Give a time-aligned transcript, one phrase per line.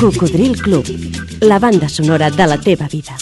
[0.00, 0.86] Cocodril Club,
[1.40, 3.16] la banda sonora de la teva vida.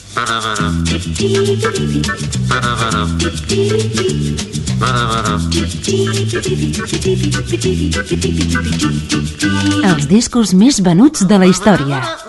[9.84, 12.23] Els discos més venuts de la història.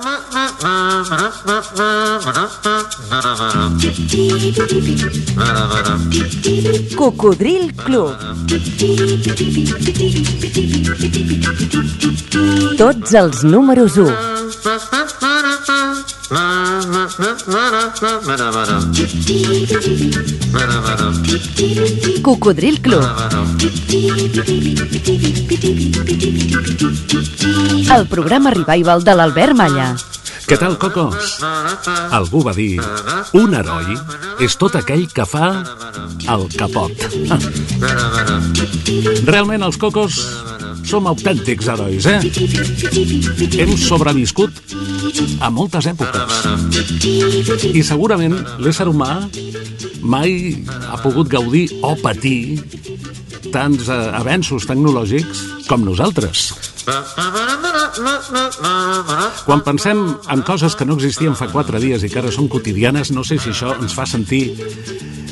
[6.95, 8.13] Cocodril Club.
[12.77, 14.13] Tots els números 1.
[22.21, 23.03] Cocodril Club.
[27.95, 29.95] El programa revival de l'Albert Malla.
[30.45, 31.39] Què tal, cocos?
[32.13, 32.77] Algú va dir,
[33.37, 33.95] un heroi
[34.45, 35.49] és tot aquell que fa
[36.35, 37.05] el capot.
[39.25, 40.19] Realment els cocos
[40.85, 42.19] som autèntics herois, eh?
[43.57, 44.53] Hem sobreviscut
[45.41, 46.37] a moltes èpoques.
[47.73, 49.25] I segurament l'ésser humà
[50.05, 52.61] mai ha pogut gaudir o patir
[53.53, 56.51] tants eh, avenços tecnològics com nosaltres.
[59.45, 60.01] Quan pensem
[60.31, 63.39] en coses que no existien fa quatre dies i que ara són quotidianes, no sé
[63.39, 64.43] si això ens fa sentir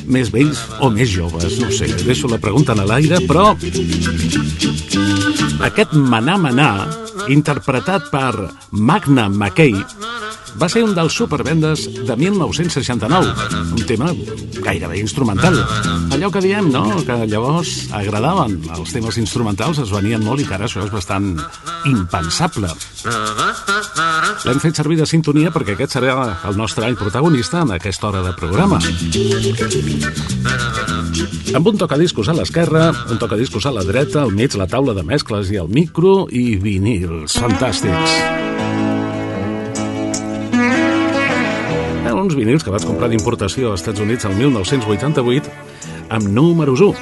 [0.08, 3.54] més vells o més joves, no sé, deixo la pregunta en l'aire, però
[5.64, 6.76] aquest Manar Manar,
[7.30, 9.76] interpretat per Magna McKay,
[10.60, 13.34] va ser un dels supervendes de 1969,
[13.74, 14.12] un tema
[14.64, 15.58] gairebé instrumental.
[16.14, 20.58] Allò que diem, no?, que llavors agradaven els temes instrumentals, es venien molt i que
[20.58, 21.34] ara això és bastant
[21.90, 22.70] impensable.
[24.44, 26.16] L'hem fet servir de sintonia perquè aquest serà
[26.50, 28.80] el nostre any protagonista en aquesta hora de programa.
[31.54, 35.04] Amb un tocadiscos a l'esquerra, un tocadiscos a la dreta, al mig la taula de
[35.06, 38.44] mescles i el micro i vinils fantàstics.
[42.24, 45.52] uns vinils que vaig comprar d'importació als Estats Units el 1988
[46.16, 46.94] amb números 1,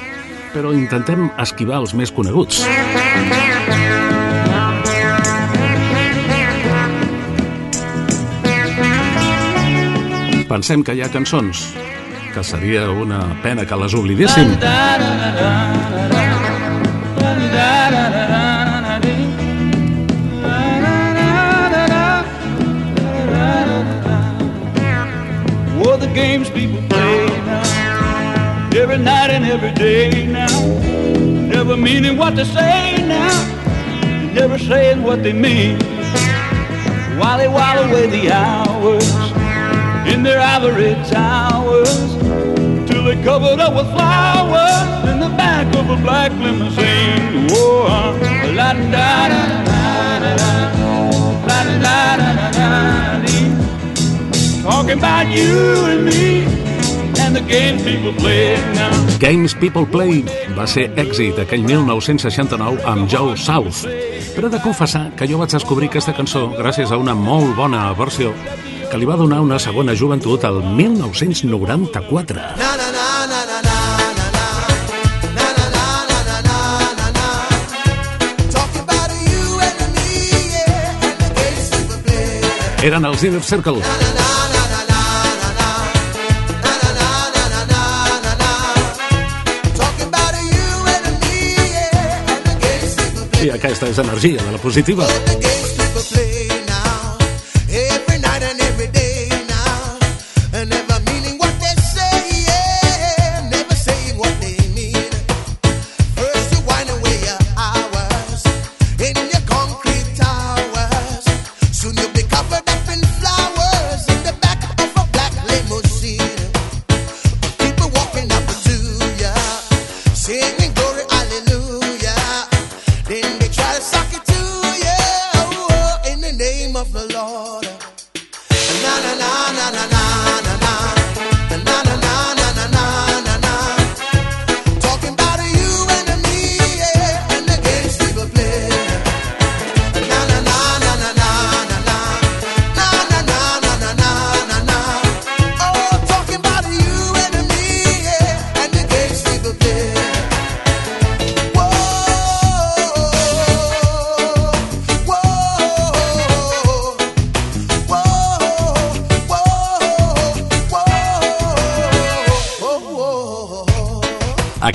[0.52, 2.64] però intentem esquivar els més coneguts.
[10.50, 11.70] Pensem que hi ha cançons
[12.32, 14.56] que seria una pena que les oblidéssim.
[25.84, 27.62] Oh, the games people play now,
[28.74, 30.60] every night and every day now,
[31.54, 35.76] never meaning what they say now, never saying what they mean.
[37.18, 39.06] While they while away the hours
[40.06, 42.21] in their ivory towers,
[43.02, 47.48] till they covered up with flowers in the back of a black limousine.
[47.50, 47.86] Oh,
[48.54, 50.52] la da da da da da
[51.46, 52.82] da da da da da
[54.62, 56.44] Talking about you and me
[57.18, 59.18] and the games people play now.
[59.18, 60.24] Games People Play
[60.56, 63.84] va ser èxit aquell 1969 amb Joe South.
[64.34, 67.92] Però he de confessar que jo vaig descobrir aquesta cançó gràcies a una molt bona
[67.98, 68.32] versió
[68.92, 72.36] que li va donar una segona joventut al 1994.
[72.36, 72.91] Na, na, na, na,
[82.82, 83.78] Eren els Inner Circle.
[93.42, 95.06] I aquesta és energia de la positiva.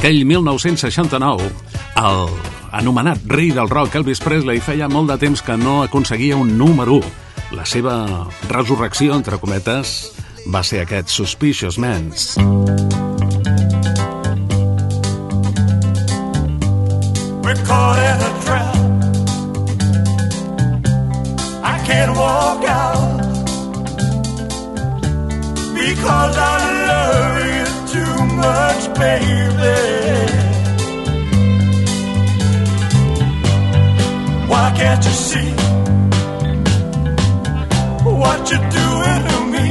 [0.08, 1.50] Aquell 1969,
[2.00, 2.30] el
[2.80, 7.02] anomenat rei del rock Elvis Presley feia molt de temps que no aconseguia un número
[7.02, 7.12] 1.
[7.60, 7.98] La seva
[8.48, 9.98] resurrecció, entre cometes,
[10.48, 12.38] va ser aquest Suspicious Mans.
[12.40, 12.87] We're
[38.28, 39.68] what you're doing to me.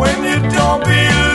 [0.00, 1.25] When you don't believe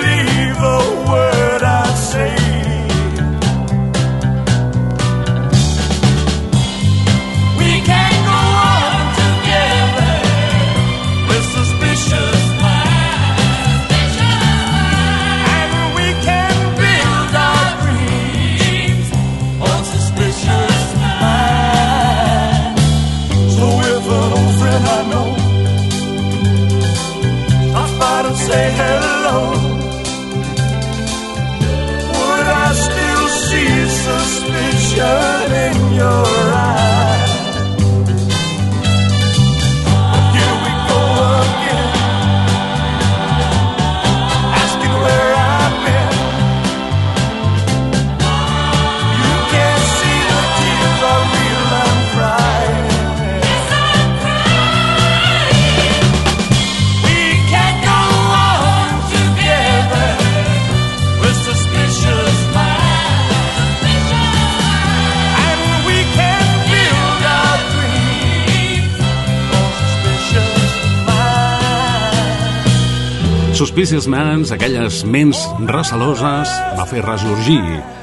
[73.72, 73.82] minds.
[73.92, 77.62] Suspicious Mans, aquelles ments receloses, va fer ressorgir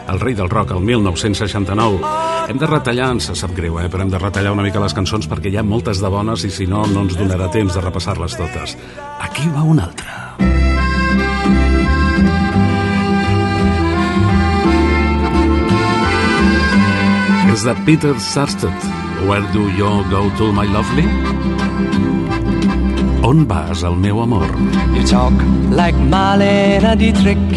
[0.09, 2.00] el rei del rock el 1969.
[2.49, 3.88] Hem de retallar, ens sap greu, eh?
[3.88, 6.50] però hem de retallar una mica les cançons perquè hi ha moltes de bones i
[6.50, 8.76] si no, no ens donarà temps de repassar-les totes.
[9.20, 10.37] Aquí va una altra.
[17.53, 18.73] És de Peter Sarsted.
[19.29, 22.07] Where do you go to, my lovely?
[23.28, 24.48] On vas, el meu amor?
[24.94, 25.34] You talk
[25.70, 27.48] like Marlene Dietrich,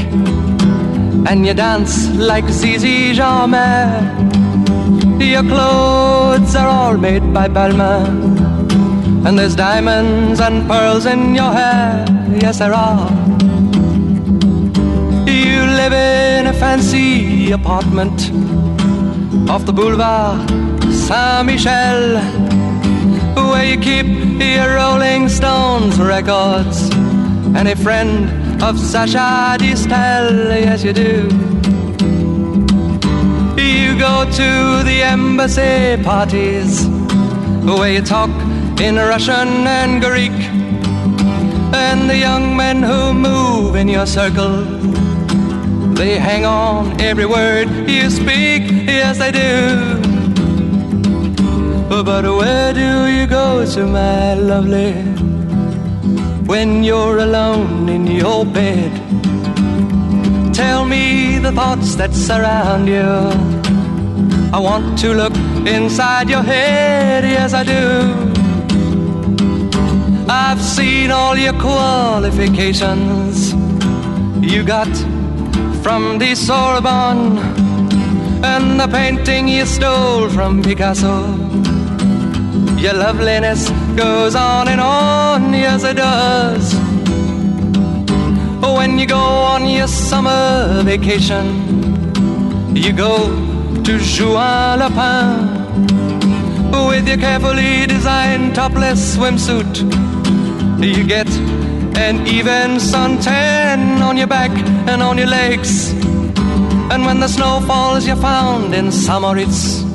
[1.29, 4.03] and you dance like Zizi Jamais.
[5.17, 8.35] Your clothes are all made by Balmain,
[9.25, 12.03] and there's diamonds and pearls in your hair.
[12.41, 13.09] Yes, there are.
[15.25, 18.29] You live in a fancy apartment
[19.49, 20.49] off the boulevard
[20.91, 22.50] Saint Michel
[23.35, 26.89] where you keep your Rolling Stones records
[27.55, 31.27] Any friend of Sasha Distel, yes you do.
[33.61, 36.87] You go to the embassy parties
[37.63, 38.29] where you talk
[38.81, 40.31] in Russian and Greek,
[41.73, 44.63] and the young men who move in your circle.
[45.93, 50.00] They hang on every word you speak, yes they do.
[51.91, 54.93] But where do you go to, my lovely,
[56.47, 58.93] when you're alone in your bed?
[60.53, 63.03] Tell me the thoughts that surround you.
[64.53, 65.35] I want to look
[65.67, 68.15] inside your head, yes, I do.
[70.29, 73.53] I've seen all your qualifications
[74.41, 74.95] you got
[75.83, 77.37] from the Sorbonne
[78.43, 81.60] and the painting you stole from Picasso.
[82.81, 86.73] Your loveliness goes on and on, yes it does.
[88.75, 89.17] When you go
[89.53, 91.45] on your summer vacation,
[92.75, 93.29] you go
[93.83, 95.61] to Juan Lapin
[96.87, 99.73] with your carefully designed topless swimsuit.
[100.83, 101.29] You get
[101.95, 104.49] an even suntan on your back
[104.89, 105.91] and on your legs.
[106.91, 109.90] And when the snow falls, you're found in Samoritz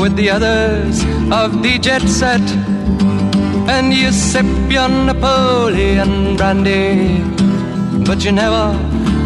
[0.00, 2.42] with the others of the jet set.
[3.68, 7.20] And you sip your Napoleon brandy,
[8.04, 8.72] but you never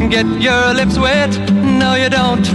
[0.08, 1.36] get your lips wet.
[1.52, 2.46] No, you don't.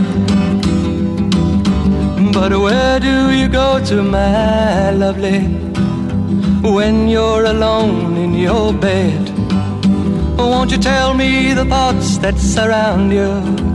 [2.34, 5.42] But where do you go to, my lovely,
[6.62, 9.30] when you're alone in your bed?
[10.38, 13.73] Won't you tell me the thoughts that surround you?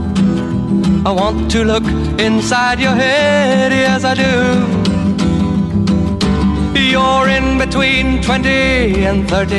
[1.05, 1.83] I want to look
[2.19, 4.89] inside your head, yes, I do.
[6.77, 9.57] You're in between 20 and 30,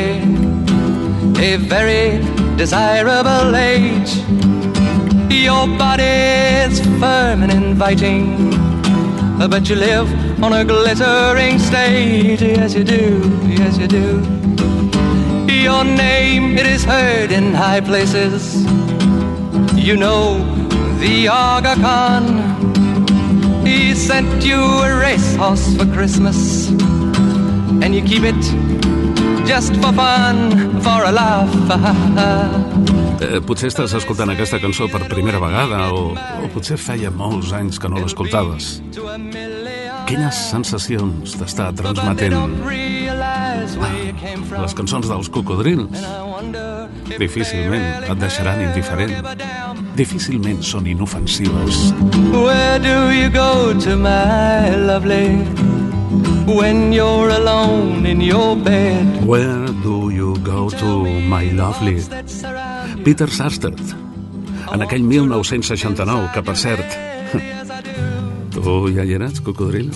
[1.40, 2.20] a very
[2.56, 4.16] desirable age.
[5.32, 8.50] Your body's firm and inviting,
[9.38, 10.08] but you live
[10.42, 12.42] on a glittering stage.
[12.42, 14.20] Yes, you do, yes, you do.
[15.50, 18.66] Your name, it is heard in high places.
[19.74, 20.49] You know
[21.00, 22.24] the Aga Khan.
[23.66, 26.68] He sent you a racehorse for Christmas,
[27.82, 28.40] and you keep it
[29.46, 31.52] just for fun, for a laugh.
[33.20, 37.76] Eh, potser estàs escoltant aquesta cançó per primera vegada o, o potser feia molts anys
[37.76, 38.78] que no l'escoltaves.
[40.08, 42.38] Quines sensacions t'està transmetent
[44.56, 46.00] les cançons dels cocodrils?
[47.20, 49.12] Difícilment et deixaran indiferent.
[49.98, 51.90] Difícilment són inofensives.
[52.32, 55.42] Where do you go to, my lovely,
[56.46, 59.24] when you're alone in your bed?
[59.26, 61.98] Where do you go to, my lovely?
[63.04, 63.80] Peter Sarstedt,
[64.72, 66.98] en aquell 1969, que per cert...
[68.50, 69.92] Tu ja hi eres, cocodril?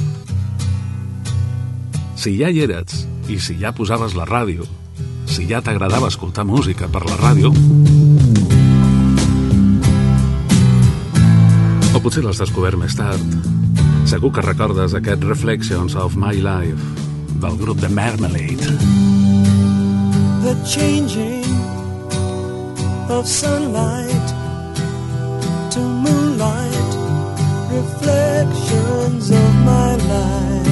[2.15, 4.65] Si ja hi eres, i si ja posaves la ràdio,
[5.27, 7.51] si ja t'agradava escoltar música per la ràdio,
[12.05, 13.39] potser l'has descobert més tard,
[14.11, 18.75] segur que recordes aquest Reflections of My Life del grup de Marmalade.
[20.45, 21.43] the changing
[23.09, 24.27] of sunlight
[25.73, 26.93] to moonlight,
[27.73, 30.69] reflections of my life.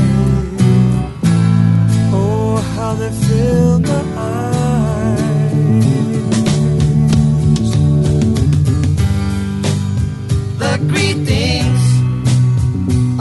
[2.13, 4.12] Oh, how they fill my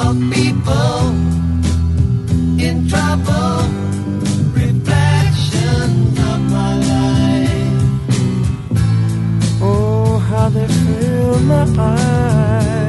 [0.08, 1.00] of people
[2.68, 3.58] in trouble
[4.60, 7.84] reflections of my life.
[9.62, 12.81] Oh, how they fill my eyes.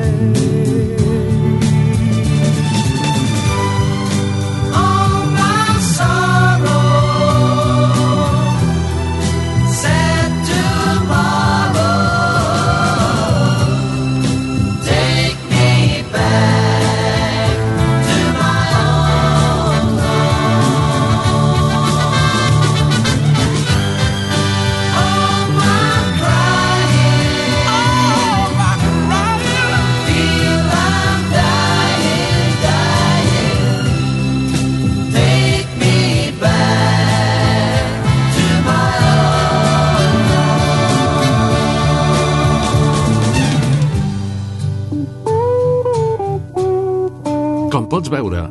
[47.92, 48.46] Pots veure,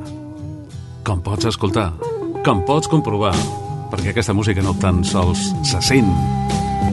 [1.01, 1.88] com pots escoltar,
[2.45, 3.31] com pots comprovar,
[3.89, 6.12] perquè aquesta música no tan sols se sent,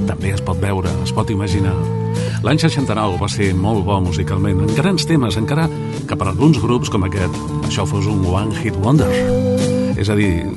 [0.08, 1.74] també es pot veure, es pot imaginar.
[2.46, 5.66] L'any 69 va ser molt bo musicalment, en grans temes, encara
[6.08, 7.36] que per alguns grups com aquest
[7.68, 9.12] això fos un one-hit wonder.
[10.00, 10.48] És a dir,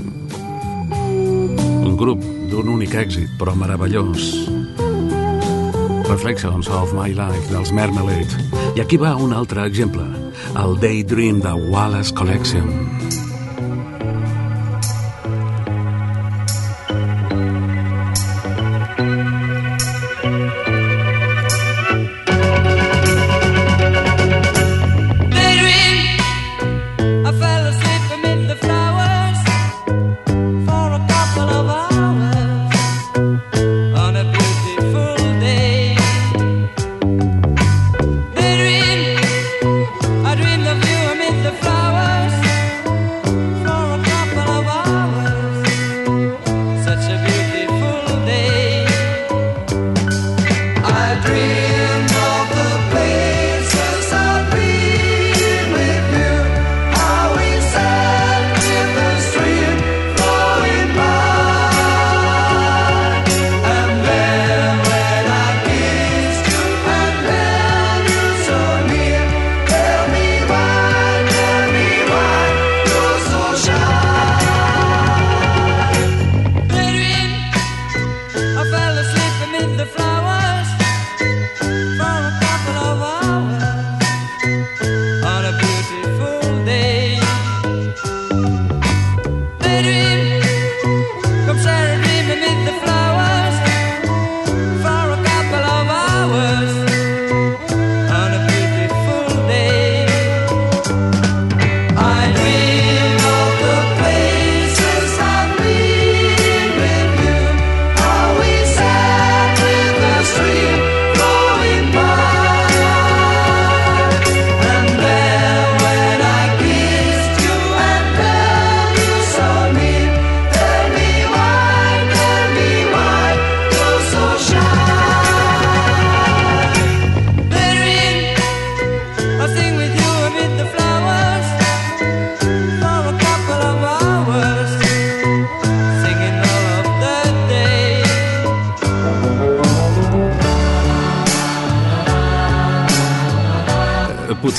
[0.96, 4.32] un grup d'un únic èxit, però meravellós.
[6.08, 8.48] Reflections of My Life dels Marmalade.
[8.80, 10.08] I aquí va un altre exemple,
[10.56, 12.91] el Daydream de Wallace Collection.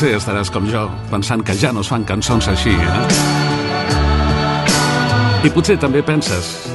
[0.03, 0.81] Potser estaràs com jo,
[1.13, 3.03] pensant que ja no es fan cançons així, eh?
[5.47, 6.67] I potser també penses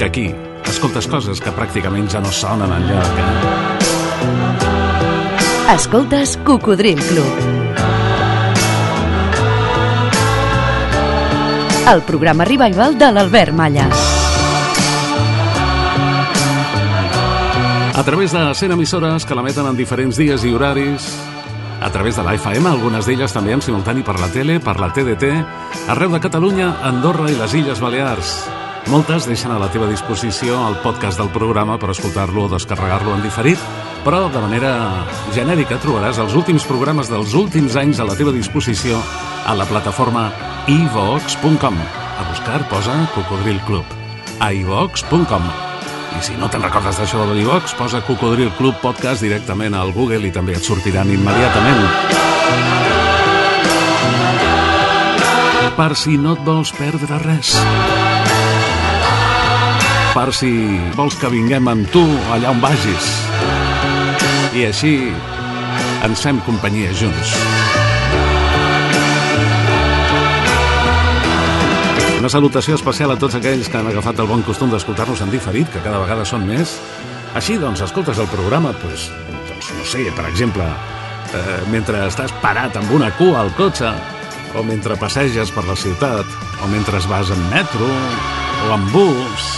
[0.00, 0.24] que aquí
[0.66, 3.30] escoltes coses que pràcticament ja no sonen enlloc, eh?
[5.76, 7.30] Escoltes Cocodril Club.
[11.94, 13.86] El programa revival de l'Albert Malla.
[17.94, 21.14] A través de 100 emissores que l'emeten en diferents dies i horaris,
[21.82, 25.30] a través de l'AFM, algunes d'elles també en simultani per la tele, per la TDT,
[25.90, 28.34] arreu de Catalunya, Andorra i les Illes Balears.
[28.90, 33.22] Moltes deixen a la teva disposició el podcast del programa per escoltar-lo o descarregar-lo en
[33.22, 33.58] diferit,
[34.02, 34.72] però de manera
[35.34, 38.98] genèrica trobaràs els últims programes dels últims anys a la teva disposició
[39.46, 40.30] a la plataforma
[40.66, 41.82] ivox.com.
[42.12, 43.84] A buscar posa Cocodril Club.
[44.40, 45.71] a ivox.com.
[46.18, 50.28] I si no te'n recordes d'això de l'ivox, posa Cocodril Club Podcast directament al Google
[50.28, 51.82] i també et sortiran immediatament.
[55.76, 57.54] Per si no et vols perdre res.
[60.12, 60.52] Per si
[60.98, 62.04] vols que vinguem amb tu
[62.34, 63.08] allà on vagis.
[64.52, 64.96] I així
[66.04, 67.81] ens fem companyia junts.
[72.22, 75.66] Una salutació especial a tots aquells que han agafat el bon costum d'escoltar-nos en diferit,
[75.66, 76.76] que cada vegada són més.
[77.34, 79.08] Així, doncs, escoltes el programa, doncs,
[79.48, 80.62] doncs no sé, per exemple,
[81.34, 83.90] eh, mentre estàs parat amb una cua al cotxe,
[84.54, 86.22] o mentre passeges per la ciutat,
[86.62, 89.50] o mentre vas en metro, o en bus,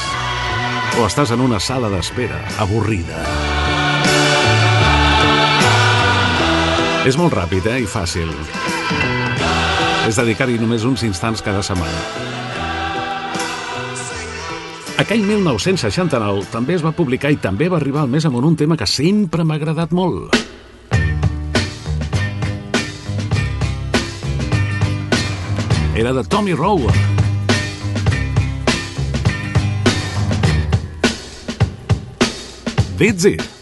[0.96, 3.20] o estàs en una sala d'espera avorrida.
[7.04, 7.82] És molt ràpid, eh?
[7.84, 8.32] I fàcil.
[10.08, 12.32] És dedicar-hi només uns instants cada setmana.
[14.94, 18.76] Aquell 1969 també es va publicar i també va arribar al més amunt un tema
[18.78, 20.30] que sempre m'ha agradat molt.
[25.98, 26.94] Era de Tommy Rowe.
[32.94, 33.34] Dizzy.
[33.34, 33.53] Dizzy.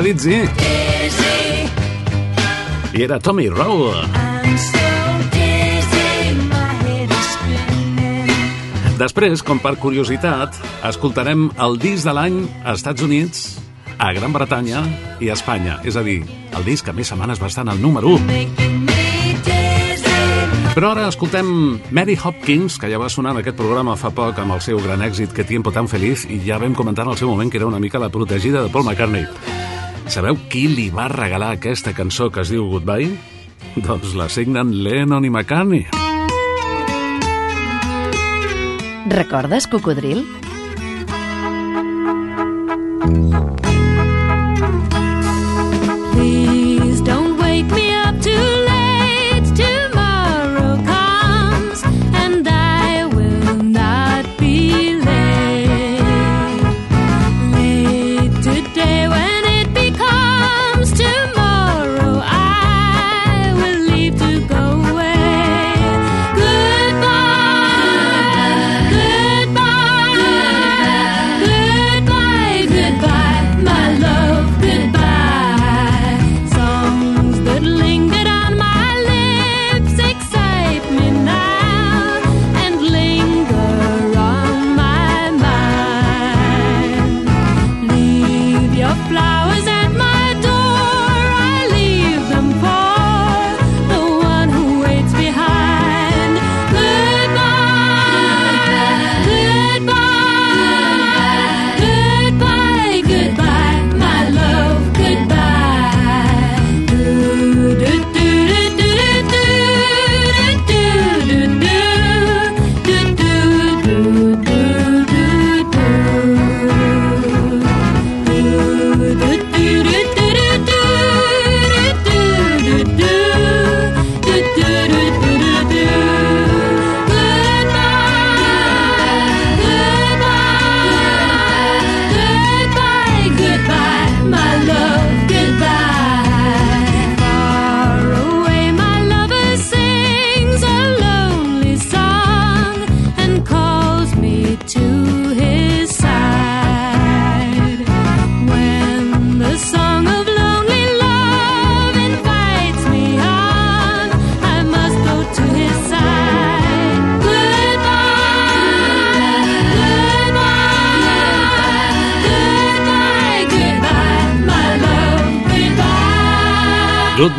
[0.00, 1.68] Dizzy Dizzy.
[2.94, 3.92] i era Tommy Rowe.
[8.96, 10.56] Després, com per curiositat,
[10.88, 13.58] escoltarem el disc de l'any a Estats Units,
[13.98, 14.84] a Gran Bretanya
[15.20, 15.80] i a Espanya.
[15.84, 16.22] És a dir,
[16.56, 18.24] el disc que més setmanes va estar en el número 1.
[18.28, 19.02] Making me
[19.44, 20.72] dizzy.
[20.72, 24.56] Però ara escoltem Mary Hopkins, que ja va sonar en aquest programa fa poc amb
[24.56, 27.28] el seu gran èxit Que tiempo tan feliç, i ja vam comentar en el seu
[27.28, 29.28] moment que era una mica la protegida de Paul McCartney.
[30.06, 33.14] Sabeu qui li va regalar aquesta cançó que es diu Goodbye?
[33.76, 35.86] Doncs la signen Lennon i McCartney.
[39.12, 40.24] Recordes Cocodril?
[43.02, 43.61] Please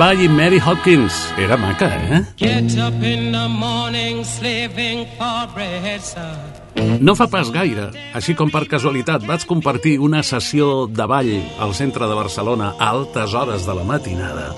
[0.03, 1.13] Goodbye i Mary Hopkins.
[1.37, 2.23] Era maca, eh?
[2.35, 6.99] Get up in the morning slaving for bread, sir.
[6.99, 11.71] No fa pas gaire, així com per casualitat, vaig compartir una sessió de ball al
[11.71, 14.49] centre de Barcelona a altes hores de la matinada,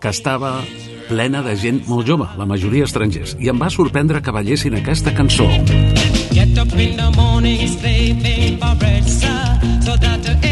[0.00, 0.62] que estava
[1.10, 5.12] plena de gent molt jove, la majoria estrangers, i em va sorprendre que ballessin aquesta
[5.12, 5.50] cançó.
[6.32, 10.45] Get up in the morning slaving for bread, sir, so that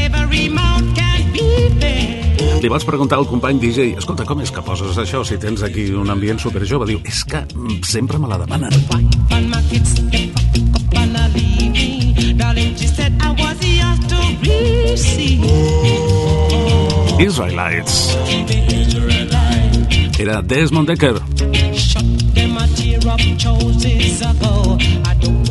[2.64, 5.82] Li vaig preguntar al company DJ, escolta, com és que poses això si tens aquí
[6.00, 6.86] un ambient superjove?
[6.88, 7.42] Diu, és que
[7.84, 8.72] sempre me la demanen.
[17.20, 18.16] Israelites.
[20.18, 21.20] Era Desmond Decker.
[21.76, 24.78] Shut them a tear up choices ago.
[24.80, 25.43] I don't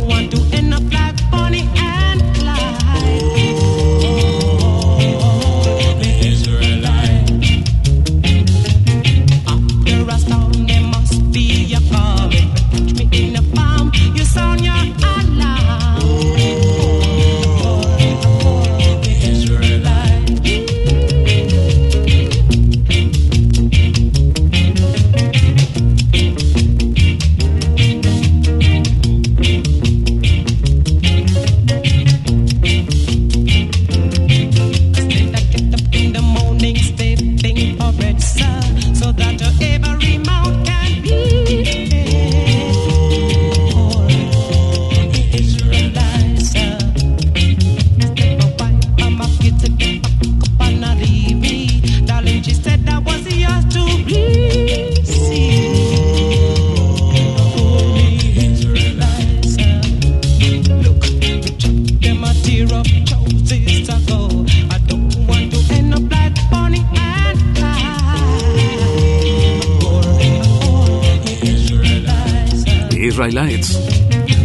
[73.14, 73.78] Israelites.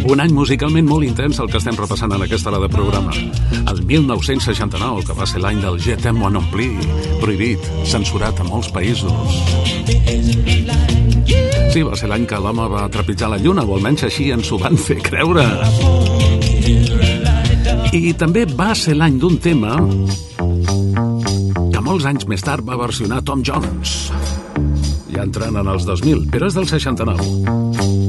[0.08, 3.14] Un any musicalment molt intens el que estem repassant en aquesta hora de programa.
[3.72, 6.84] El 1969, que va ser l'any del Je moi non plus,
[7.22, 9.12] prohibit, censurat a molts països.
[11.72, 14.60] Sí, va ser l'any que l'home va trepitjar la lluna, o almenys així ens ho
[14.60, 15.46] van fer creure.
[17.92, 19.78] I també va ser l'any d'un tema
[21.72, 23.96] que molts anys més tard va versionar Tom Jones.
[25.08, 28.07] Ja entrant en els 2000, però és del 69.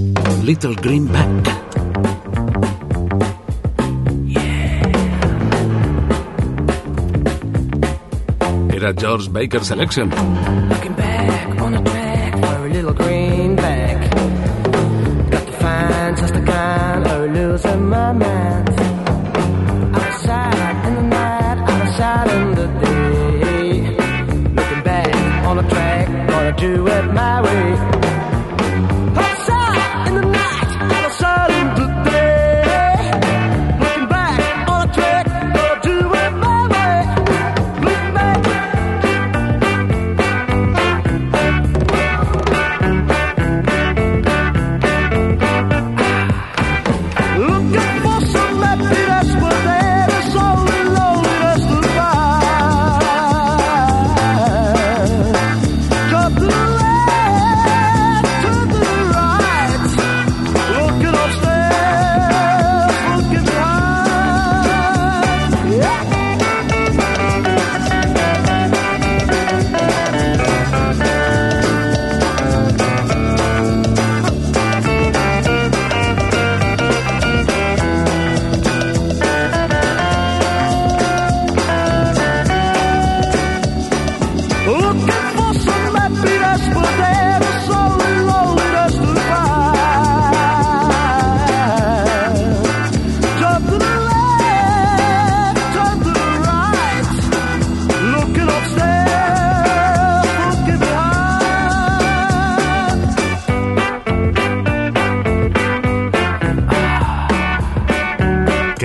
[0.50, 1.48] Little Greenback.
[8.74, 10.10] Era George Baker Selection.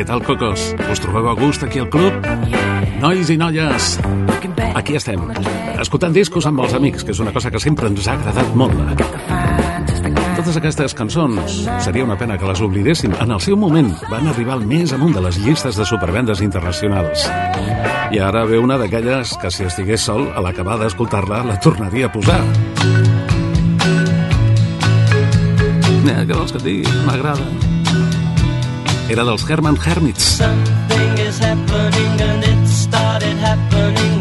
[0.06, 0.74] Tal, cocos?
[0.92, 2.12] Us trobeu a gust aquí al club?
[3.00, 3.94] Nois i noies,
[4.76, 5.22] aquí estem,
[5.80, 8.76] escoltant discos amb els amics, que és una cosa que sempre ens ha agradat molt.
[10.34, 13.14] Totes aquestes cançons, seria una pena que les oblidéssim.
[13.22, 17.24] En el seu moment van arribar al més amunt de les llistes de supervendes internacionals.
[18.12, 22.12] I ara ve una d'aquelles que si estigués sol, a l'acabar d'escoltar-la, la tornaria a
[22.12, 22.42] posar.
[26.04, 26.98] Eh, què vols que et digui?
[27.08, 27.73] M'agrada.
[29.08, 30.24] Era dels Herman Hermits.
[30.38, 34.13] Something is happening and it started happening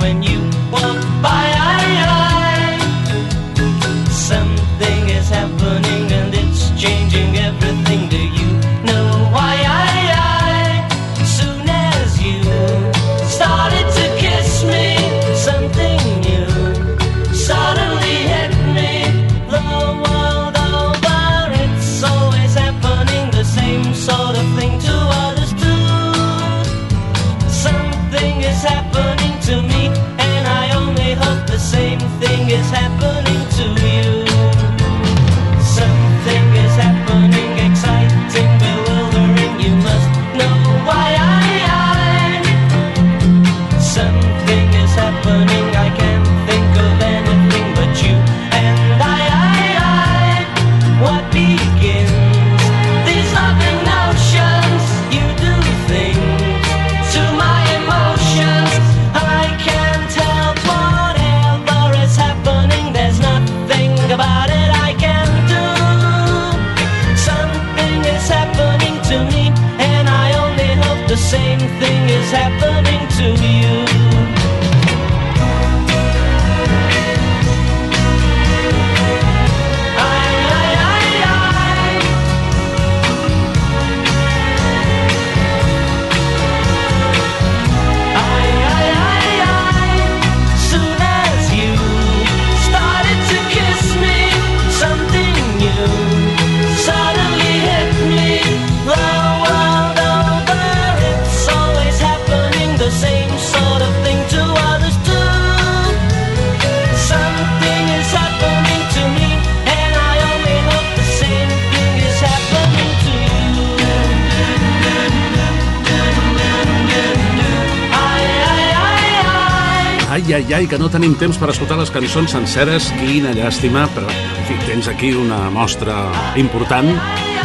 [121.04, 122.86] tenim temps per escoltar les cançons senceres.
[122.96, 125.98] Quina llàstima, però en fi, tens aquí una mostra
[126.40, 126.88] important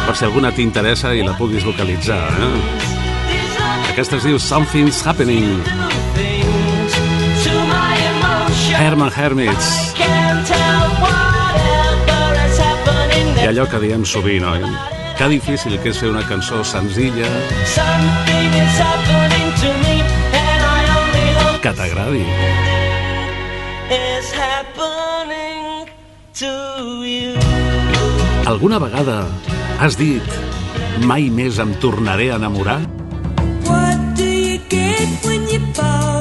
[0.05, 2.21] per si alguna t'interessa i la puguis localitzar.
[2.39, 2.61] Eh?
[3.91, 5.59] Aquesta es diu Something's Happening.
[8.79, 9.91] Herman Hermits.
[13.43, 14.63] I allò que diem sovint, oi?
[15.19, 17.27] Que difícil que és fer una cançó senzilla
[17.67, 18.79] Something is
[28.49, 29.27] Alguna vegada
[29.77, 30.25] has dit
[31.05, 32.79] mai més em tornaré a enamorar?
[33.69, 36.18] What do you get when you fall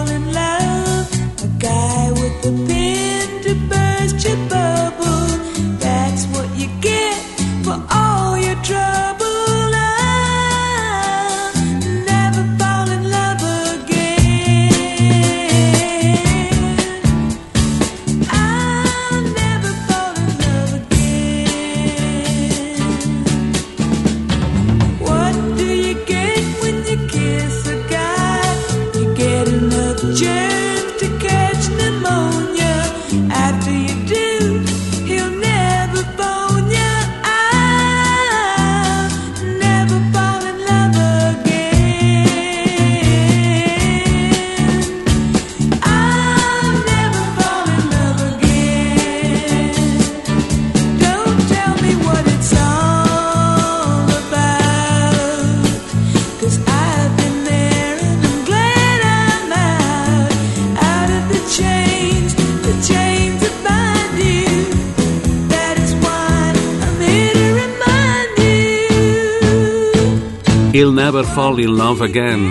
[71.09, 72.43] never fall in love again.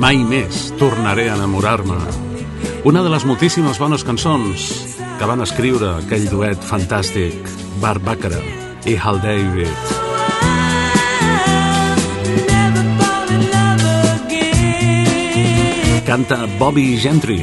[0.00, 1.98] Mai més tornaré a enamorar-me.
[2.88, 4.64] Una de les moltíssimes bones cançons
[5.18, 7.36] que van escriure aquell duet fantàstic,
[7.82, 9.76] Bart Baccarat i Hal David.
[16.08, 17.42] Canta Bobby Gentry.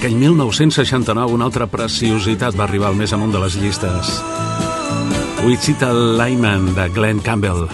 [0.00, 4.16] Aquell 1969, una altra preciositat va arribar al més amunt de les llistes.
[5.44, 7.68] Wichita Lyman, de Glenn Campbell.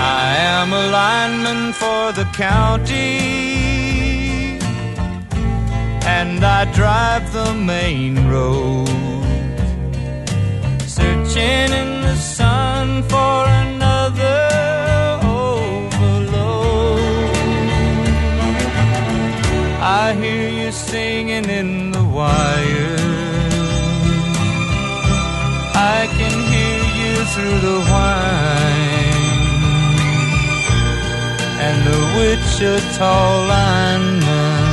[0.00, 3.18] I am a lineman for the county,
[6.06, 8.88] and I drive the main road,
[10.86, 14.53] searching in the sun for another
[20.74, 22.96] singing in the wire.
[25.96, 29.24] I can hear you through the whine
[31.66, 33.14] and the Wichita
[33.52, 34.64] lineman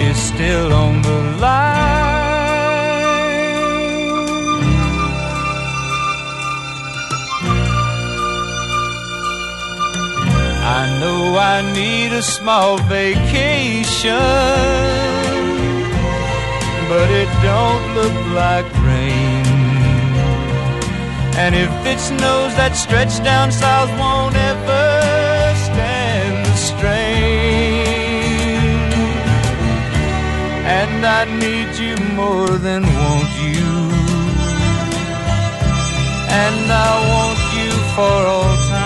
[0.00, 1.75] is still on the line.
[11.38, 14.12] I need a small vacation,
[16.88, 19.44] but it don't look like rain.
[21.36, 27.86] And if it snows, that stretch down south won't ever stand the strain.
[30.78, 33.74] And I need you more than want you.
[36.44, 38.85] And I want you for all time.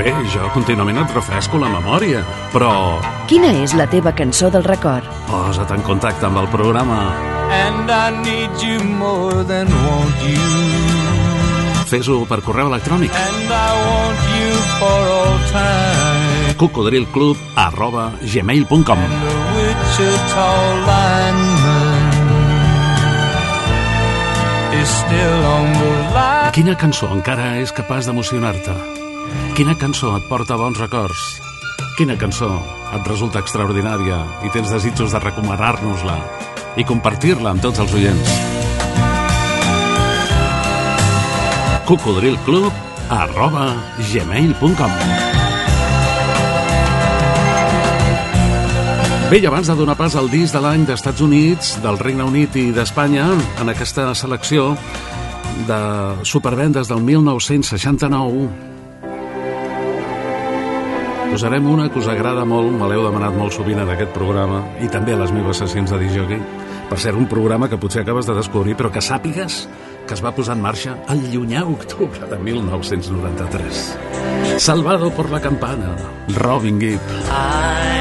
[0.00, 2.22] Bé, jo contínuament et refresco la memòria,
[2.54, 2.72] però
[3.30, 5.04] Quina és la teva cançó del record?
[5.28, 7.00] posa't en contacte amb el programa.
[7.50, 10.48] And I need you more than want you.
[11.90, 13.10] Fes-ho per correu electrònic.
[13.10, 16.54] And I want you for all time.
[16.60, 20.48] cocodrilclub arroba gmail.com The Wichita
[20.86, 21.98] lineman
[24.80, 26.52] is still on the line.
[26.54, 28.74] Quina cançó encara és capaç d'emocionar-te?
[29.56, 31.24] Quina cançó et porta bons records?
[31.98, 32.52] Quina cançó
[32.94, 36.20] et resulta extraordinària i tens desitjos de recomanar-nos-la
[36.80, 38.40] i compartir-la amb tots els oients?
[41.90, 42.70] cocodrilclub
[43.10, 43.74] arroba
[44.12, 44.92] gmail.com
[49.30, 52.54] Bé, i abans de donar pas al disc de l'any d'Estats Units, del Regne Unit
[52.58, 53.26] i d'Espanya,
[53.62, 54.76] en aquesta selecció
[55.66, 55.80] de
[56.22, 58.46] supervendes del 1969,
[61.30, 64.90] posarem una que us agrada molt, me l'heu demanat molt sovint en aquest programa i
[64.90, 66.40] també a les meves sessions de disjockey.
[66.90, 69.62] Per ser un programa que potser acabes de descobrir, però que sàpigues
[70.08, 74.58] que es va posar en marxa el llunyà octubre de 1993.
[74.58, 75.94] Salvado por la campana,
[76.34, 77.99] Robin Gibb.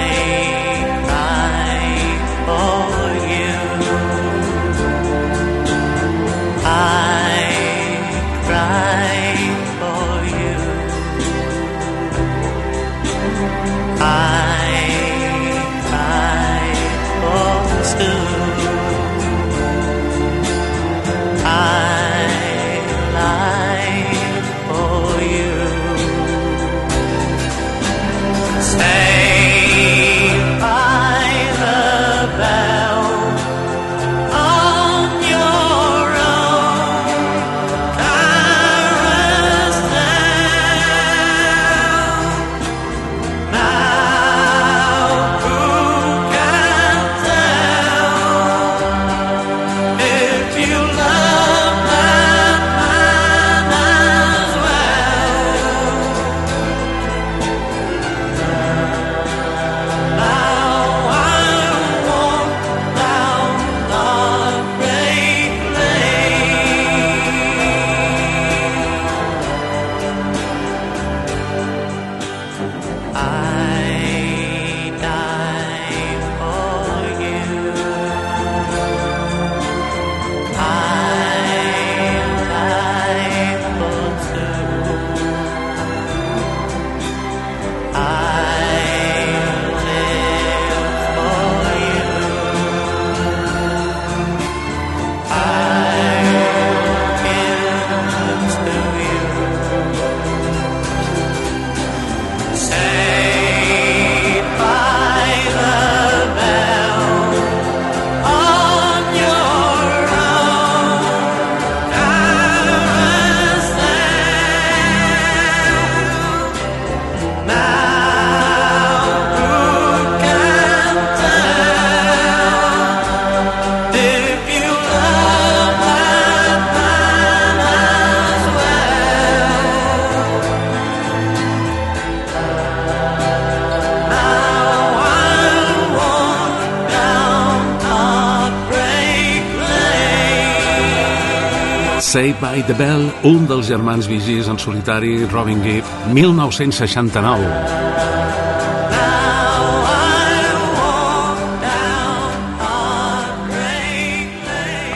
[142.30, 147.42] Saved by the Bell, un dels germans vigis en solitari, Robin Gibb, 1969.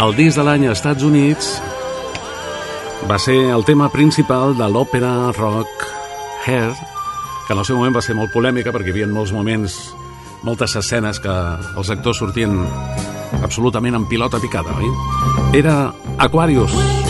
[0.06, 1.50] El disc de l'any als Estats Units
[3.10, 5.88] va ser el tema principal de l'òpera rock
[6.46, 6.76] Hair,
[7.48, 9.80] que en el seu moment va ser molt polèmica perquè hi havia molts moments,
[10.46, 11.34] moltes escenes que
[11.74, 12.62] els actors sortien
[13.42, 14.94] absolutament en pilota picada, oi?
[15.64, 17.03] Era Aquarius.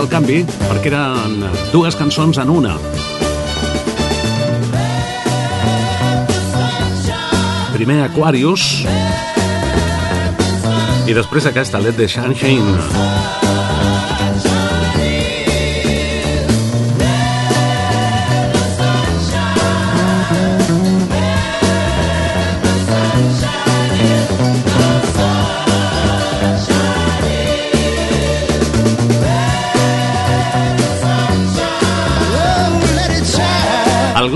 [0.00, 1.42] El canvi, perquè eren
[1.74, 2.76] dues cançons en una.
[7.74, 8.66] Primer Aquarius
[11.10, 13.59] i després aquesta, Let the Sunshine.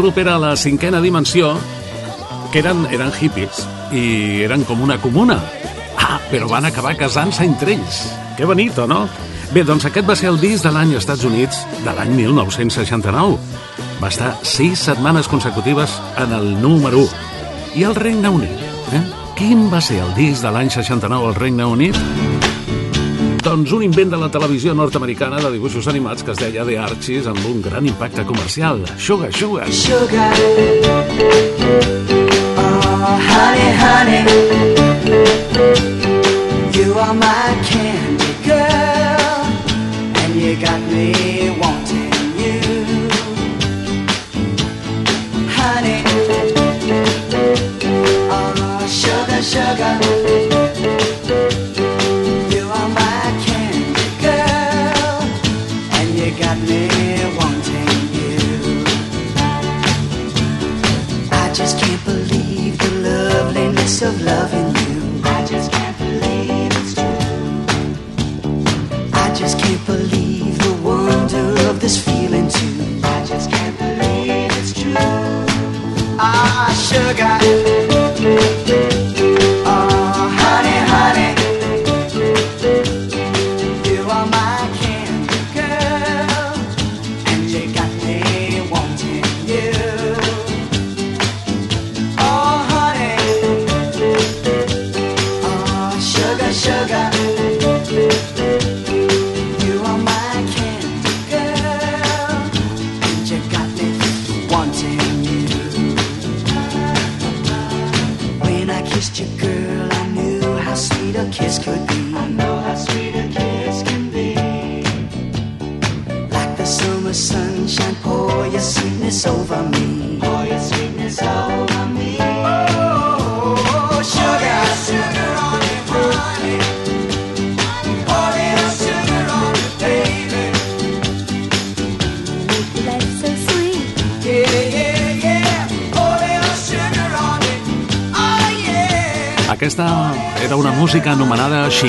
[0.05, 1.55] Grup era la cinquena dimensió,
[2.52, 3.62] que eren, eren hippies
[3.96, 5.38] i eren com una comuna.
[5.96, 8.02] Ah, però van acabar casant-se entre ells.
[8.36, 9.07] Que bonito, no?
[9.55, 13.38] Bé, doncs aquest va ser el disc de l'any als Estats Units de l'any 1969.
[14.02, 17.24] Va estar sis setmanes consecutives en el número 1.
[17.80, 18.68] I el Regne Unit?
[18.92, 19.02] Eh?
[19.40, 21.96] Quin va ser el disc de l'any 69 al Regne Unit?
[23.45, 27.28] Doncs un invent de la televisió nord-americana de dibuixos animats que es deia The Archies
[27.28, 28.80] amb un gran impacte comercial.
[28.97, 29.68] Sugar, sugar.
[29.68, 30.30] Sugar.
[32.57, 34.74] Oh, honey, honey.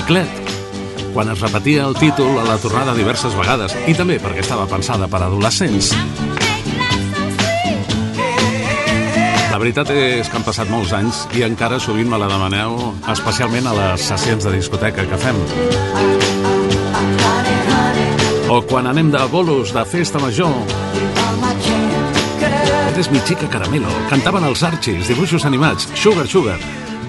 [0.06, 0.30] Xiclet,
[1.16, 5.08] quan es repetia el títol a la tornada diverses vegades, i també perquè estava pensada
[5.10, 5.90] per adolescents.
[9.50, 12.78] La veritat és que han passat molts anys i encara sovint me la demaneu,
[13.10, 15.42] especialment a les sessions de discoteca que fem.
[18.54, 20.54] O quan anem de bolos, de festa major.
[22.96, 23.90] És mi xica caramelo.
[24.14, 26.60] Cantaven els Archies, dibuixos animats, Sugar Sugar,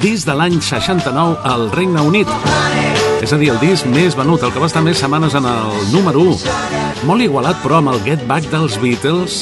[0.01, 2.86] disc de l'any 69 al Regne Unit.
[3.25, 5.79] És a dir, el disc més venut, el que va estar més setmanes en el
[5.93, 6.57] número 1.
[7.09, 9.41] Molt igualat, però, amb el Get Back dels Beatles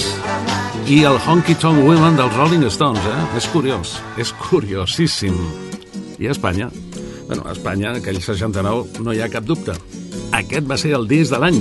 [0.87, 3.21] i el Honky Tonk Women dels Rolling Stones, eh?
[3.39, 5.37] És curiós, és curiosíssim.
[6.19, 6.71] I a Espanya?
[7.27, 9.75] Bueno, a Espanya, aquell 69, no hi ha cap dubte.
[10.33, 11.61] Aquest va ser el disc de l'any.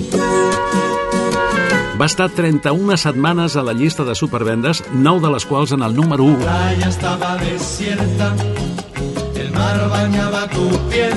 [2.00, 5.96] Va estar 31 setmanes a la llista de supervendes, 9 de les quals en el
[5.96, 6.40] número 1.
[6.40, 8.34] playa estaba desierta,
[9.36, 11.14] el mar bañaba tu piel,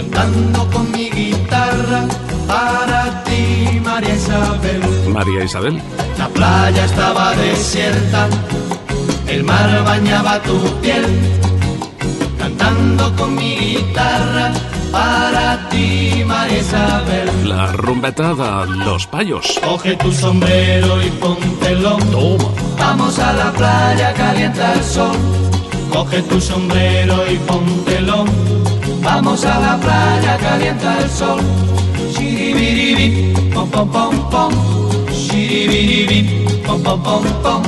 [0.00, 2.06] cantando con mi guitarra
[2.46, 4.80] para ti, María Isabel.
[5.08, 5.82] Maria Isabel.
[6.18, 8.28] La playa estaba desierta,
[9.28, 11.04] el mar bañaba tu piel,
[12.38, 14.52] cantando con mi guitarra
[14.90, 17.28] para ti, María Isabel.
[17.44, 19.60] La rumbeta de Los Payos.
[19.62, 21.98] Coge tu sombrero y póntelo.
[22.10, 22.48] Toma.
[22.78, 25.16] Vamos a la playa, calienta el sol.
[25.92, 28.24] Coge tu sombrero y póntelo.
[29.02, 31.40] Vamos a la playa, calienta el sol.
[32.12, 34.52] Shiribiribi, pom pom pom pom.
[35.12, 37.62] Shiribiribi, pom pom pom pom.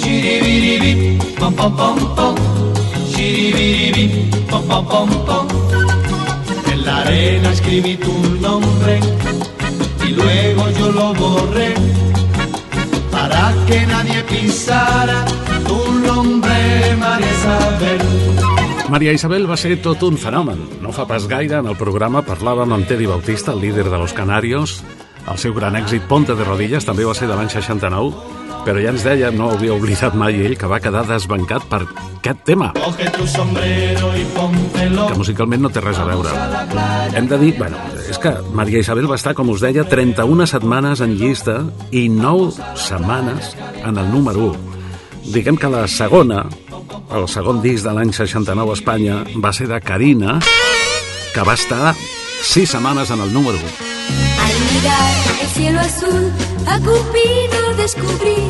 [0.00, 2.34] Shiribiribi, pom pom pom pom.
[3.10, 5.46] Shiribiribi, pom pom pom pom.
[6.72, 9.00] En la arena escribí tu nombre
[10.06, 11.74] y luego yo lo borré
[13.10, 15.24] para que nadie pisara
[15.66, 18.39] tu nombre, María Isabel.
[18.90, 20.58] Maria Isabel va ser tot un fenomen.
[20.82, 24.10] No fa pas gaire, en el programa parlàvem amb Teddy Bautista, el líder de Los
[24.12, 24.82] Canarios.
[25.30, 28.10] El seu gran èxit, Ponte de Rodilles, també va ser de l'any 69,
[28.66, 32.42] però ja ens deia, no havia oblidat mai ell, que va quedar desbancat per aquest
[32.48, 32.82] tema, que
[35.20, 36.32] musicalment no té res a veure.
[37.14, 37.78] Hem de dir, bueno,
[38.10, 41.60] és que Maria Isabel va estar, com us deia, 31 setmanes en llista
[41.92, 44.58] i 9 setmanes en el número 1.
[45.30, 46.42] Diguem que la segona,
[47.12, 50.38] el segon disc de l'any 69 a Espanya, va ser de Carina,
[51.34, 51.94] que va estar
[52.42, 53.66] 6 setmanes en el número 1.
[54.44, 56.32] Al mirar el cielo azul,
[56.66, 58.40] a Cupido descubrí.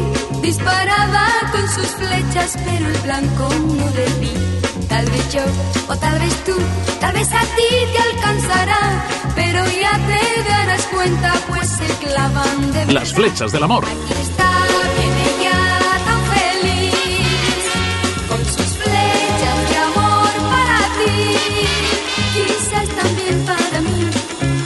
[0.43, 4.33] Disparaba con sus flechas, pero el blanco no debí.
[4.89, 5.43] Tal vez yo,
[5.89, 6.57] o tal vez tú,
[7.01, 8.83] tal vez a ti te alcanzará.
[9.37, 13.85] Pero ya te darás cuenta, pues se clavan de Las flechas del amor.
[13.85, 14.50] Aquí está,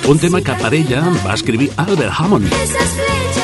[0.06, 3.43] Un tema que per ella va escriure Albert Hammond.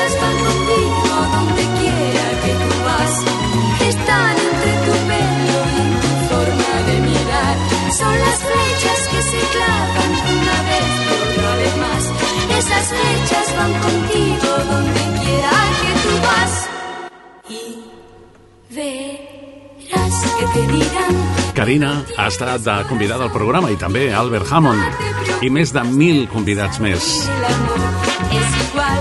[21.55, 26.23] Carina ha estat de convidada al programa i també Albert Hammond i més de mil
[26.31, 27.07] convidats més.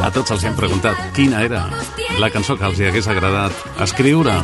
[0.01, 1.67] A tots els hem preguntat quina era
[2.21, 4.35] la cançó que els hi hagués agradat escriure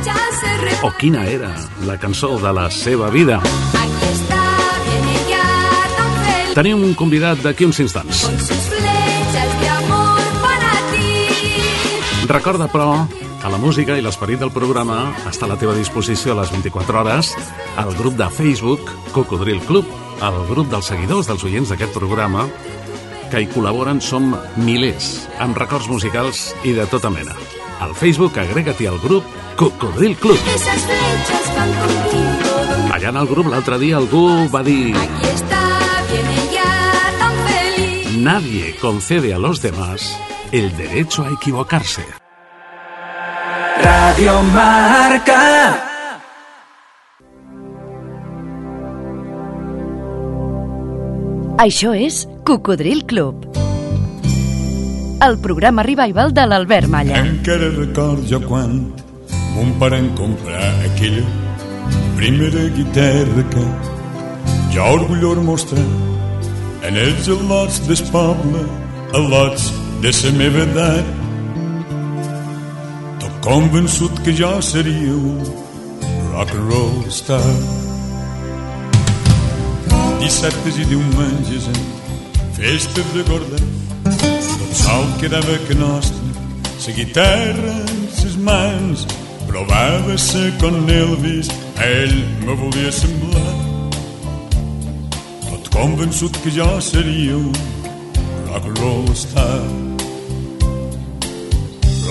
[0.86, 1.52] o quina era
[1.88, 3.40] la cançó de la seva vida.
[6.56, 8.24] Tenim un convidat d'aquí uns instants.
[12.26, 13.06] Recorda, però,
[13.46, 16.98] que la música i l'esperit del programa està a la teva disposició a les 24
[16.98, 17.28] hores
[17.78, 19.86] al grup de Facebook Cocodril Club,
[20.26, 22.48] el grup dels seguidors dels oients d'aquest programa
[23.30, 27.38] que hi col·laboren som milers, amb records musicals i de tota mena.
[27.86, 30.42] Al Facebook agrega-t'hi al grup Cocodril Club.
[32.98, 34.90] Allà en el grup l'altre dia algú va dir.
[38.26, 40.16] Nadie concede a los demás
[40.50, 42.25] el derecho a equivocarse.
[43.86, 45.42] Radio Marca.
[51.62, 53.44] Això és Cocodril Club.
[55.26, 57.20] El programa revival de l'Albert Malla.
[57.28, 58.74] Encara record jo quan
[59.54, 61.22] mon pare em comprar aquella
[62.18, 63.66] primera guitarra que
[64.74, 65.86] jo orgullós mostrar
[66.90, 68.66] en els al·lots del poble,
[69.20, 69.70] al·lots
[70.02, 71.15] de la meva edat.
[73.46, 75.38] Convençut que jo seria un
[76.32, 77.38] rock and roll star.
[80.18, 81.78] Dissabtes i diumenges en
[82.58, 83.62] festes de gorda
[84.02, 86.18] tot sol quedava que nostre
[86.88, 89.06] la guitarra en ses mans
[89.46, 91.54] provava-se con Elvis
[91.86, 93.56] ell me volia semblar
[95.48, 97.52] tot convençut que jo seria un
[98.48, 99.85] rock and roll star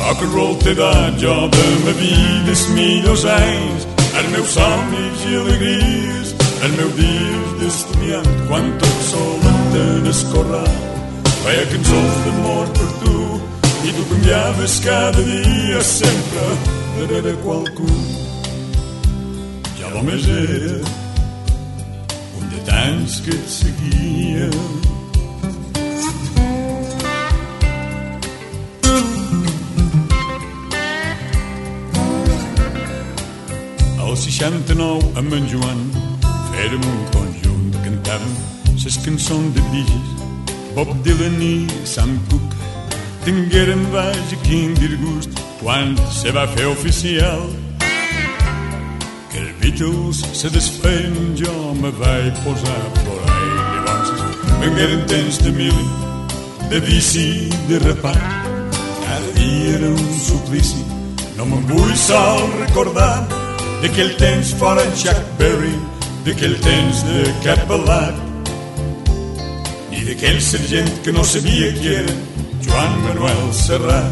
[0.05, 3.87] rock and roll t'he dat jo de ma vida els millors anys
[4.17, 9.49] els meus somnis i alegries els meus dies d'estudiant quan tot sol
[9.85, 10.67] en escorrar
[11.45, 13.17] feia cançons d'amor per tu.
[13.85, 16.45] I tu canviaves cada dia sempre
[16.97, 17.89] darrere qualcú.
[19.77, 20.79] Ja només era
[22.39, 24.49] un de tants que et seguia
[34.25, 35.81] 69 amb en Joan.
[36.49, 38.31] Fèrem un conjunt que cantàvem
[38.85, 40.15] les cançons de Bigis
[40.75, 42.57] Bob Dylan i Sam Cooke
[43.25, 47.45] tingueren vaja quin disgust quan se va fer oficial.
[49.31, 54.11] Que els Beatles se desfeien jo me vaig posar a plorar i llavors
[54.65, 55.79] vengueren temps de mil
[56.73, 57.29] de vici
[57.69, 58.21] de repat
[59.05, 60.85] cada dia era un suplici.
[61.37, 63.44] No me'n vull sol recordar
[63.85, 65.75] d'aquell temps fora Chuck Berry
[66.25, 68.15] d'aquell temps de Cap Balat
[69.93, 72.15] i d'aquell sergent que no sabia qui era
[72.65, 74.09] Joan Manuel Serrat.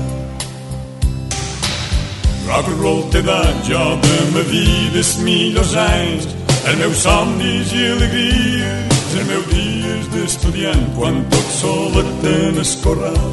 [2.45, 6.29] Rock and roll t'he dat jo de ma vida els millors anys,
[6.67, 13.27] els meus somnis i alegries, els meus dies d'estudiant quan tot solet en el corral.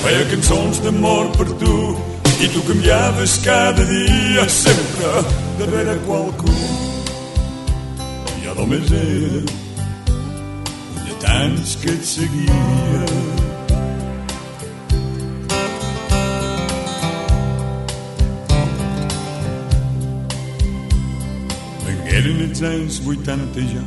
[0.00, 1.78] Feia cançons d'amor per tu
[2.44, 5.12] i tu canviaves cada dia sempre
[5.58, 6.52] darrere qualcú.
[8.36, 13.00] I ja només era un de tants que et seguia.
[21.86, 23.86] Vengueren els anys 80 ja,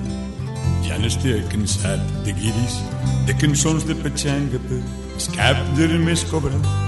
[0.90, 2.82] ja n'estia cansat de guiris,
[3.30, 5.66] de cançons de petxanga per el cap
[6.10, 6.87] més cobrat.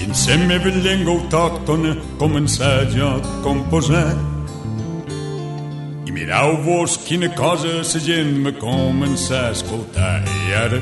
[0.00, 4.14] I en la meva llengua autòctona començar jo a composar.
[6.08, 10.24] I mirau-vos quina cosa la gent me començar a escoltar.
[10.24, 10.80] I ara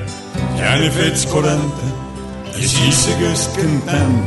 [0.60, 1.90] ja n'he fet 40,
[2.54, 4.22] així segues cantant.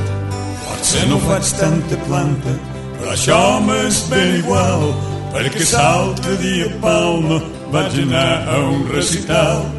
[0.68, 2.60] Potser no faig tanta planta,
[3.00, 4.88] però això m'és ben igual,
[5.32, 9.70] perquè l'altre dia a Palma vaig anar a un recital.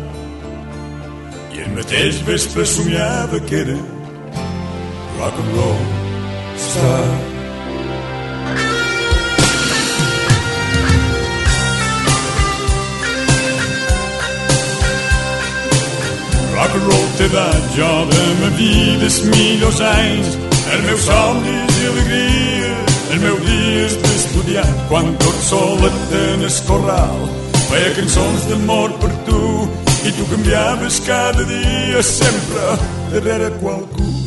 [1.52, 3.82] I el mateix vespre somiava que era
[5.22, 5.82] rock and roll
[6.56, 7.04] star.
[16.54, 20.32] Rock and roll t'he dat jo de ma vida els millors anys,
[20.72, 27.22] els meus somnis i alegries, els meus dies d'estudiant, quan tot solet en el corral,
[27.68, 29.44] feia cançons d'amor per tu,
[30.02, 32.74] i tu canviaves cada dia sempre
[33.14, 34.21] darrere qualcú.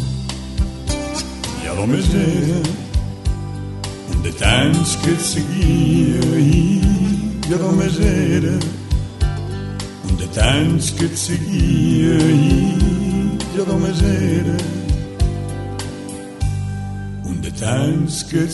[1.75, 2.59] Ja només era
[4.13, 6.61] un de tants que et seguia i
[7.49, 8.53] ja només era
[10.07, 10.29] un de
[11.19, 12.63] seguia i
[13.57, 14.55] jo només era
[17.27, 18.47] un de tants que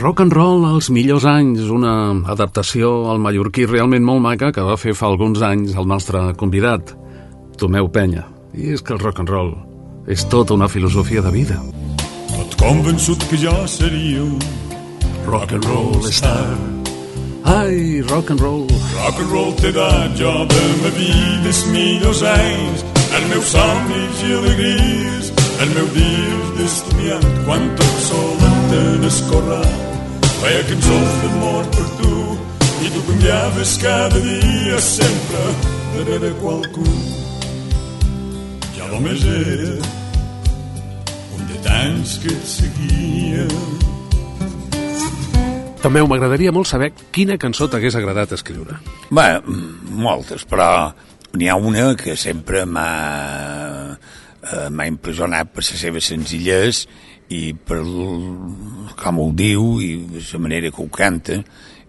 [0.00, 1.92] Rock and Roll als millors anys, una
[2.32, 6.94] adaptació al mallorquí realment molt maca que va fer fa alguns anys el nostre convidat,
[7.60, 8.22] Tomeu Penya.
[8.56, 9.50] I és que el rock and roll
[10.08, 11.58] és tota una filosofia de vida.
[12.30, 14.38] Tot convençut que jo seria un
[15.26, 16.48] rock and roll star.
[17.44, 18.64] Ai, rock and roll.
[18.96, 24.24] Rock and roll t'he dat jo de ma vida els millors anys, els meus somnis
[24.24, 25.30] i alegries,
[25.60, 29.89] els meus dies d'estudiant, quan tot sol en el corral,
[30.40, 32.12] feia cançons d'amor per tu,
[32.80, 35.42] i tu canviaves cada dia sempre
[35.96, 36.86] darrere qualcú.
[38.76, 39.74] Ja només era
[41.36, 43.44] un de tants que et seguia.
[45.80, 48.80] També m'agradaria molt saber quina cançó t'hagués agradat escriure.
[49.12, 50.90] Bé, moltes, però
[51.36, 52.90] n'hi ha una que sempre m'ha
[53.92, 56.88] eh, m'ha impressionat per la seva senzillesa
[57.30, 59.92] i per el- com ho diu i
[60.32, 61.38] la manera que ho canta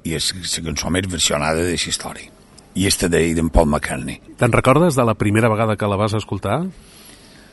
[0.05, 2.29] i és la cançó més versionada de la història
[2.75, 6.13] i esta d'ell d'en Paul McCartney Te'n recordes de la primera vegada que la vas
[6.13, 6.61] escoltar?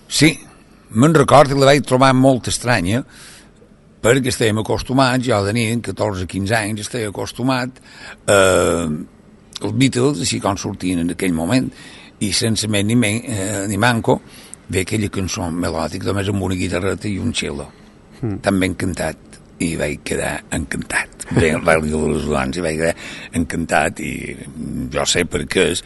[0.08, 0.38] Sí,
[0.94, 3.02] me'n recordo que la vaig trobar molt estranya
[3.98, 7.80] perquè estàvem acostumats, jo tenia 14-15 anys, estava acostumat
[8.30, 8.86] eh,
[9.58, 11.66] els Beatles, així com sortien en aquell moment,
[12.22, 14.20] i sense més ni, men, eh, ni manco,
[14.70, 17.66] ve aquella cançó melòdica, només amb una guitarreta i un cello.
[18.20, 18.40] Mm.
[18.44, 21.26] Tan ben cantat, i vaig quedar encantat.
[21.34, 22.94] Ve el Rally de les Duans i vaig quedar
[23.40, 24.36] encantat, i
[24.94, 25.82] jo sé per què és,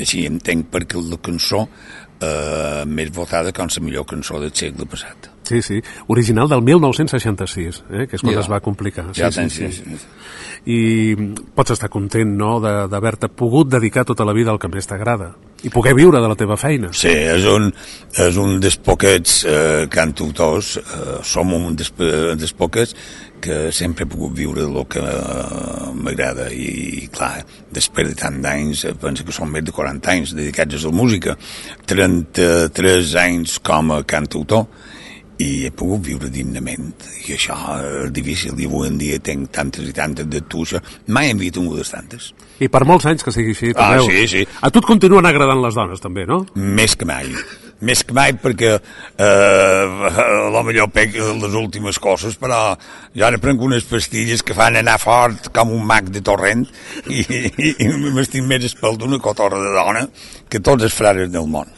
[0.00, 5.30] així entenc perquè la cançó eh, més votada com la millor cançó del segle passat.
[5.50, 5.80] Sí, sí.
[6.06, 8.06] Original del 1966, eh?
[8.06, 8.40] que és quan Ja.
[8.40, 9.08] es va complicar.
[9.14, 10.06] Ja sí, sí, sí, sí.
[10.70, 11.16] I
[11.54, 15.34] pots estar content, no?, d'haver-te pogut dedicar tota la vida al que més t'agrada.
[15.60, 16.88] I poder viure de la teva feina.
[16.96, 17.66] Sí, és un,
[18.24, 22.94] és un dels poquets eh, cantautors, eh, som un dels, eh, dels poquets
[23.44, 26.48] que sempre he pogut viure del que eh, m'agrada.
[26.48, 26.70] I,
[27.02, 27.44] i clar,
[27.76, 30.96] després de tant d'anys, eh, penso que són més de 40 anys dedicats a la
[30.96, 31.36] música,
[31.92, 34.64] 33 anys com a cantautor
[35.40, 36.94] i he pogut viure dignament.
[37.26, 37.56] I això
[38.06, 38.56] és difícil.
[38.56, 40.80] I avui en dia tenc tantes i tantes de tuixa.
[41.12, 44.44] Mai hem vist tingudes tantes I per molts anys que sigui així, Ah, sí, sí.
[44.60, 46.44] A tu et continuen agradant les dones, també, no?
[46.54, 47.32] més que mai
[47.80, 50.08] més que mai perquè eh,
[50.60, 52.74] a millor pec les últimes coses però
[53.16, 56.66] jo ara prenc unes pastilles que fan anar fort com un mag de torrent
[57.08, 60.04] i, i, i m'estic més espel d'una cotorra de dona
[60.50, 61.72] que tots els frares del món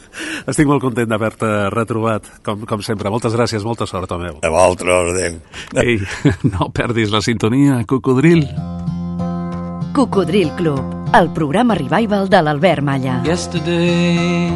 [0.45, 3.09] Estic molt content d'haver-te retrobat, com, com sempre.
[3.09, 4.43] Moltes gràcies, molta sort, Tomeu.
[4.45, 5.97] a vosaltres, adéu Ei,
[6.53, 8.45] no perdis la sintonia, cocodril.
[8.45, 8.82] Cocodril
[9.93, 13.21] Club, el programa revival de l'Albert Malla.
[13.23, 14.49] Yesterday,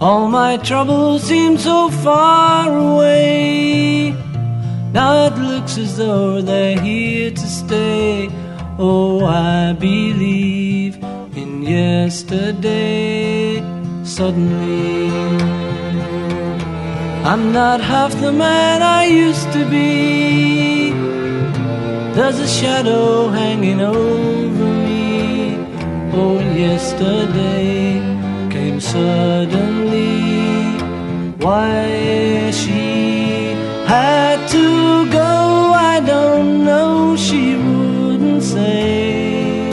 [0.00, 4.14] all my troubles seem so far away.
[4.92, 8.28] Now it looks as though they're here to stay.
[8.78, 10.98] Oh, I believe
[11.34, 13.32] in yesterday.
[14.04, 15.10] suddenly.
[17.24, 20.81] I'm not half the man I used to be.
[22.14, 25.56] There's a shadow hanging over me.
[26.12, 28.00] Oh, and yesterday
[28.50, 30.20] came suddenly.
[31.38, 33.54] Why she
[33.86, 37.16] had to go, I don't know.
[37.16, 39.70] She wouldn't say.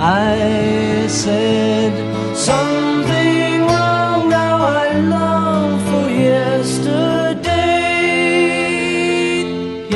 [0.00, 2.01] I said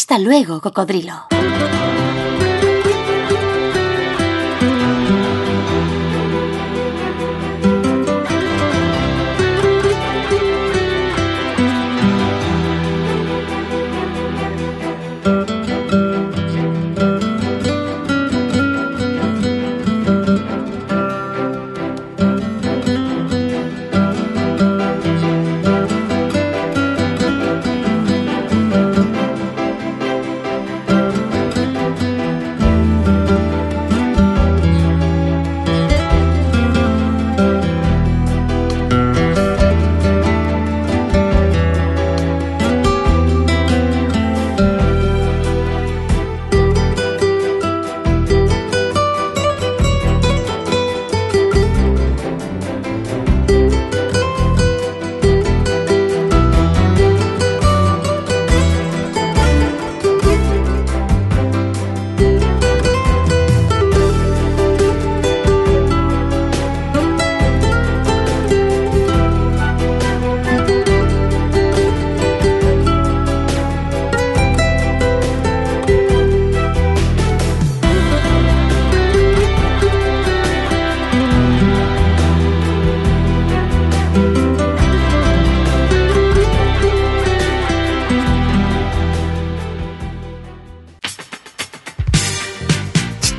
[0.00, 1.39] Hasta luego, cocodrilo.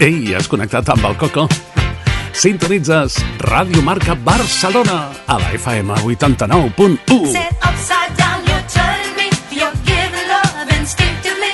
[0.02, 1.44] Ei, has connectat amb el Coco?
[2.34, 9.30] Sintonitzes Ràdio Marca Barcelona a la FM 89.1 Set upside down, you turn me.
[9.54, 11.54] You give love instinctively.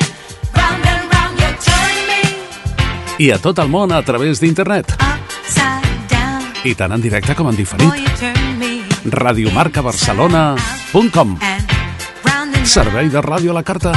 [0.56, 2.24] Round and round, you turn me.
[3.20, 4.95] i a tot el món a través d'internet.
[6.64, 7.91] I tant en directe com en diferit.
[9.12, 11.36] radiomarcabarcelona.com
[12.68, 13.91] Servei de ràdio a la carta.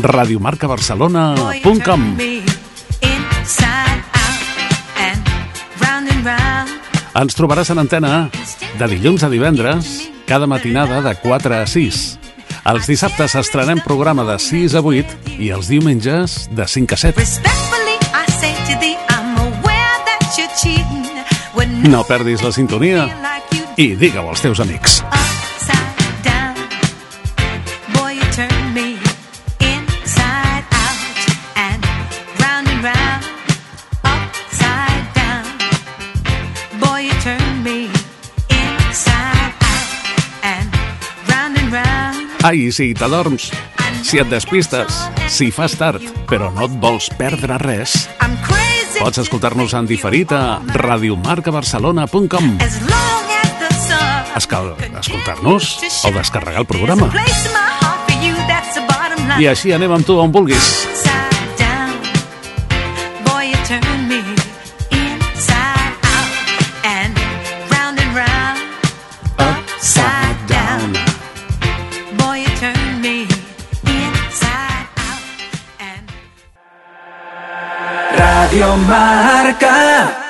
[0.00, 2.16] radiomarcabarcelona.com
[7.10, 8.28] Ens trobaràs en antena
[8.78, 9.88] de dilluns a divendres,
[10.28, 11.98] cada matinada de 4 a 6.
[12.70, 17.18] Els dissabtes estrenem programa de 6 a 8 i els diumenges de 5 a 7.
[17.18, 21.08] Respectfully, I say to thee, I'm aware that you're cheating.
[21.54, 23.08] When No perdis la sintonia
[23.74, 25.00] i digue-ho als teus amics.
[42.42, 43.50] Ai, si t'adorms,
[44.00, 44.96] si et despistes,
[45.28, 48.06] si fas tard, però no et vols perdre res,
[48.96, 52.56] pots escoltar-nos en diferit a radiomarcabarcelona.com.
[54.40, 54.72] Escal
[55.02, 55.74] escoltar-nos
[56.08, 57.10] o descarregar el programa.
[59.40, 60.89] I així anem amb tu on vulguis.
[78.50, 80.29] Radio Marca.